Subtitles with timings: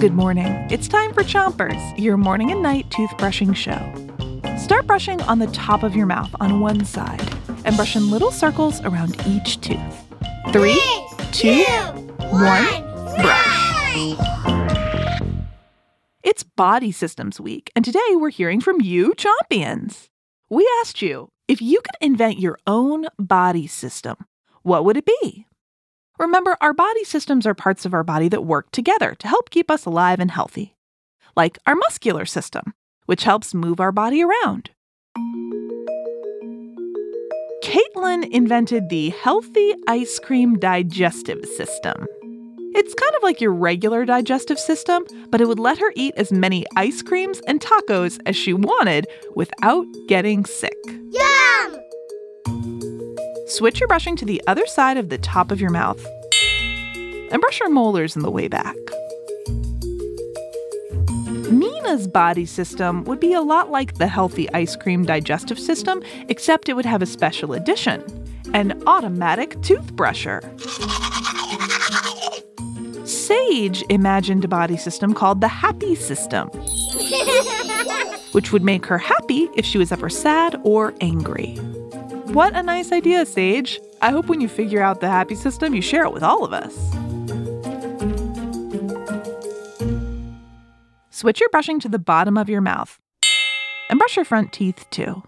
[0.00, 0.46] Good morning.
[0.70, 3.78] It's time for Chompers, your morning and night toothbrushing show.
[4.58, 7.22] Start brushing on the top of your mouth on one side
[7.64, 10.04] and brush in little circles around each tooth.
[10.52, 10.80] Three,
[11.32, 11.64] two,
[12.30, 12.82] one,
[13.20, 14.16] brush.
[16.22, 20.10] It's Body Systems Week, and today we're hearing from you, Champions.
[20.50, 24.16] We asked you if you could invent your own body system,
[24.62, 25.46] what would it be?
[26.18, 29.70] Remember, our body systems are parts of our body that work together to help keep
[29.70, 30.74] us alive and healthy,
[31.36, 34.70] like our muscular system, which helps move our body around.
[37.62, 42.06] Caitlin invented the Healthy Ice Cream Digestive System.
[42.74, 46.30] It's kind of like your regular digestive system, but it would let her eat as
[46.30, 50.76] many ice creams and tacos as she wanted without getting sick.
[50.86, 51.45] Yum!
[53.56, 56.04] Switch your brushing to the other side of the top of your mouth.
[57.30, 58.76] And brush your molars in the way back.
[61.50, 66.68] Nina's body system would be a lot like the healthy ice cream digestive system, except
[66.68, 68.04] it would have a special addition
[68.52, 70.42] an automatic toothbrusher.
[73.08, 76.48] Sage imagined a body system called the happy system,
[78.32, 81.58] which would make her happy if she was ever sad or angry.
[82.36, 83.80] What a nice idea, Sage.
[84.02, 86.52] I hope when you figure out the happy system, you share it with all of
[86.52, 86.74] us.
[91.08, 92.98] Switch your brushing to the bottom of your mouth
[93.88, 95.22] and brush your front teeth too.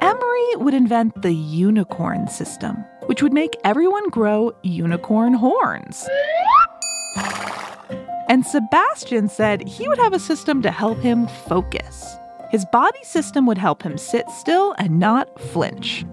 [0.00, 6.04] Emery would invent the unicorn system, which would make everyone grow unicorn horns.
[8.28, 12.16] And Sebastian said he would have a system to help him focus.
[12.50, 16.04] His body system would help him sit still and not flinch.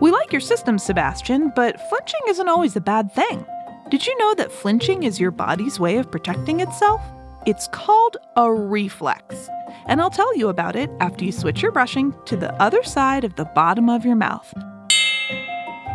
[0.00, 3.44] We like your system, Sebastian, but flinching isn't always a bad thing.
[3.88, 7.00] Did you know that flinching is your body's way of protecting itself?
[7.46, 9.48] It's called a reflex,
[9.86, 13.22] and I'll tell you about it after you switch your brushing to the other side
[13.22, 14.52] of the bottom of your mouth.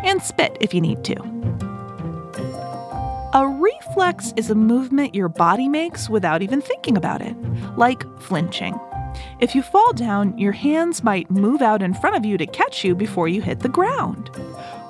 [0.04, 1.71] And spit if you need to.
[3.34, 7.34] A reflex is a movement your body makes without even thinking about it,
[7.78, 8.78] like flinching.
[9.40, 12.84] If you fall down, your hands might move out in front of you to catch
[12.84, 14.28] you before you hit the ground.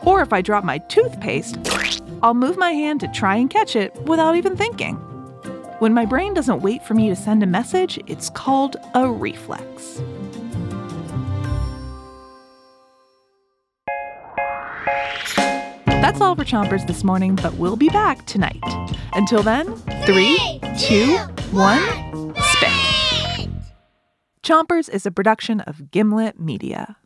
[0.05, 1.57] Or if I drop my toothpaste,
[2.21, 4.97] I'll move my hand to try and catch it without even thinking.
[5.79, 10.03] When my brain doesn't wait for me to send a message, it's called a reflex.
[16.13, 18.63] That's all for Chompers this morning, but we'll be back tonight.
[19.15, 19.75] Until then,
[20.05, 21.17] three, two,
[21.53, 21.81] one,
[22.37, 23.49] spit.
[24.43, 26.99] Chompers is a production of Gimlet Media.